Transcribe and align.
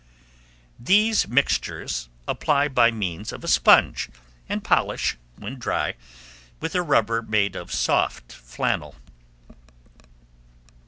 These 0.79 1.27
mixtures 1.27 2.09
apply 2.27 2.69
by 2.69 2.89
means 2.89 3.31
of 3.31 3.43
a 3.43 3.47
sponge, 3.47 4.09
and 4.49 4.63
polish, 4.63 5.15
when 5.35 5.59
dry, 5.59 5.93
with 6.59 6.73
a 6.73 6.81
rubber 6.81 7.21
made 7.21 7.55
of 7.55 7.71
soft 7.71 8.31
flannel. 8.33 8.95